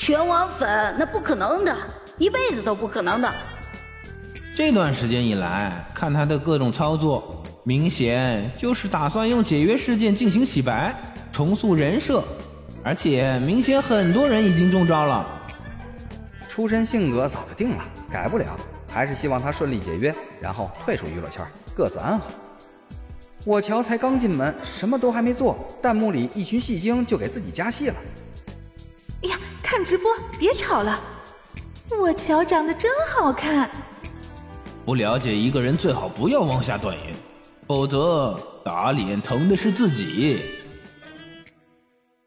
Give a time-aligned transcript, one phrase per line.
[0.00, 1.76] 全网粉那不可能的，
[2.18, 3.34] 一辈子都不可能的。
[4.54, 10.94] 这段时间以来，看他的各种操作，明显就是打算用解约事件进行洗白，
[11.32, 12.22] 重塑人设，
[12.84, 15.26] 而且明显很多人已经中招了。
[16.48, 18.56] 出身性格早就定了，改不了，
[18.86, 21.44] 还是希望他顺利解约，然后退出娱乐圈，
[21.74, 22.26] 各自安好。
[23.44, 27.96] 我瞧才刚进门，什么都还没做，弹幕里一群戏精就给自己加戏了。
[29.22, 31.00] 哎呀，看直播别吵了！
[31.98, 33.70] 我乔长得真好看。
[34.84, 37.14] 不了解一个人最好不要妄下断言，
[37.66, 40.42] 否则打脸疼的是自己。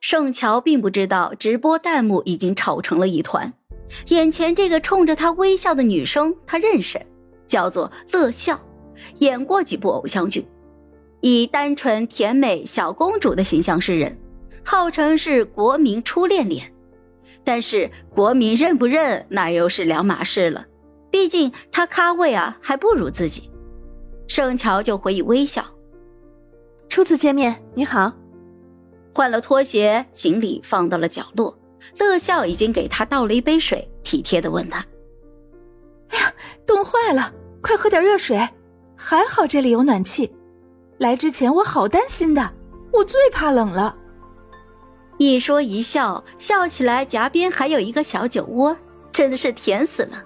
[0.00, 3.52] 盛乔并不知道直播弹幕已经吵成了一团，
[4.08, 7.00] 眼前这个冲着他微笑的女生他认识，
[7.46, 8.58] 叫做乐笑，
[9.18, 10.44] 演过几部偶像剧，
[11.20, 14.18] 以单纯甜美小公主的形象示人，
[14.64, 16.72] 号称是国民初恋脸。
[17.50, 20.64] 但是国民认不认，那又是两码事了。
[21.10, 23.50] 毕竟他咖位啊，还不如自己。
[24.28, 25.64] 盛乔就回以微笑。
[26.88, 28.12] 初次见面，你好。
[29.12, 31.58] 换了拖鞋，行李放到了角落。
[31.98, 34.86] 乐笑已经给他倒了一杯水，体贴的问他
[36.10, 36.32] ：“哎呀，
[36.64, 38.38] 冻坏了，快喝点热水。
[38.94, 40.32] 还好这里有暖气。
[40.98, 42.48] 来之前我好担心的，
[42.92, 43.96] 我最怕冷了。”
[45.20, 48.74] 一说一笑，笑起来颊边还有一个小酒窝，
[49.12, 50.24] 真的是甜死了。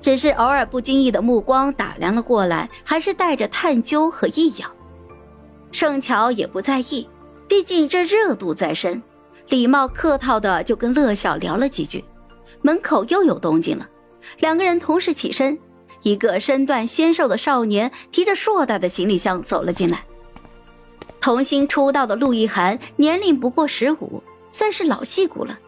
[0.00, 4.68] 只是偶尔不经意的目光打量了过来，还是带着探究和异样。
[5.70, 7.08] 盛乔也不在意，
[7.46, 9.00] 毕竟这热度在身，
[9.48, 12.04] 礼貌客套的就跟乐笑聊了几句。
[12.62, 13.88] 门口又有动静了，
[14.40, 15.56] 两个人同时起身，
[16.02, 20.04] 一个身段纤瘦的少年提着硕大的行李箱走了进来。
[21.28, 25.58] 童星出道的陆亦涵年龄不过十五，算是老戏骨了。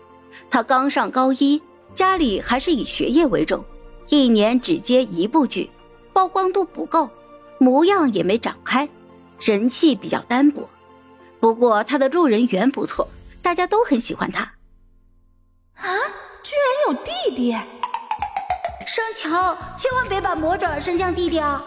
[0.48, 1.60] 他刚上高一，
[1.92, 3.62] 家里还是以学业为重，
[4.08, 5.70] 一年只接一部剧，
[6.14, 7.10] 曝光度不够，
[7.58, 8.88] 模样也没长开，
[9.38, 10.66] 人气比较单薄。
[11.40, 13.06] 不过他的路人缘不错，
[13.42, 14.40] 大家都很喜欢他。
[15.74, 15.84] 啊，
[16.42, 17.52] 居然有弟弟！
[18.86, 21.62] 盛乔，千万别把魔爪伸向弟弟啊！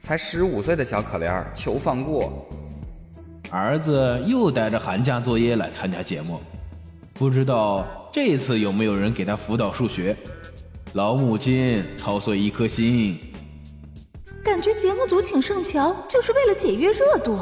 [0.00, 2.44] 才十五岁的小可怜，求放过。
[3.52, 6.40] 儿子又带着寒假作业来参加节目，
[7.12, 10.16] 不知道这次有没有人给他辅导数学。
[10.94, 13.18] 老母亲操碎一颗心，
[14.42, 17.40] 感觉节目组请盛乔就是为了解约热度，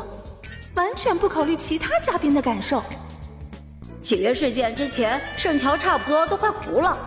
[0.74, 2.82] 完全不考虑其他嘉宾的感受。
[4.00, 6.98] 解约事件之前，盛乔差不多都快糊了。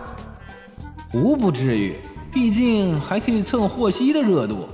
[1.10, 1.94] 糊不至于，
[2.32, 4.66] 毕竟还可以蹭霍希的热度。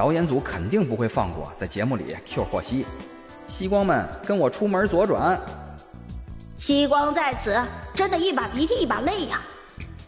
[0.00, 2.86] 导演组肯定不会放过在节目里 Q 霍希。
[3.46, 5.38] 西光们，跟我出门左转。
[6.56, 7.60] 西光在此，
[7.92, 9.42] 真的一把鼻涕一把泪呀！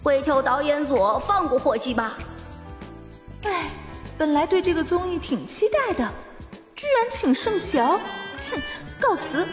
[0.02, 2.16] 跪求导演组放过霍希吧。
[3.42, 3.68] 哎，
[4.16, 6.10] 本来对这个综艺挺期待的，
[6.74, 8.00] 居然请盛乔，
[8.50, 8.58] 哼，
[8.98, 9.46] 告辞。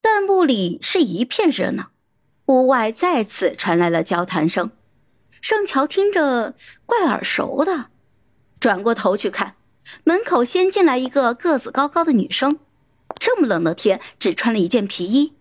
[0.00, 1.90] 弹幕里是一片热闹，
[2.46, 4.72] 屋外再次传来了交谈声。
[5.40, 7.91] 盛乔听着怪耳熟的，
[8.62, 9.56] 转过头去看。
[10.04, 12.60] 门口先进来一个个子高高的女生，
[13.18, 15.32] 这么冷的天，只穿了一件皮衣，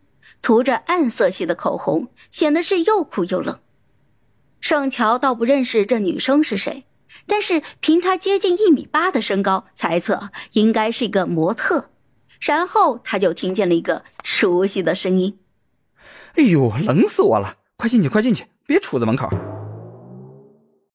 [0.42, 3.59] 涂着暗色系的口红，显得是又酷又冷。
[4.59, 6.86] 盛乔倒不认识这女生是谁，
[7.28, 11.92] 但是凭她接近一米八的身高，猜测应该是一个模特。
[12.40, 15.38] 然后他就听见了一个熟悉的声音
[16.38, 17.58] ：“哎呦，冷死我了！
[17.78, 19.30] 快进去，快进去，别杵在门口。”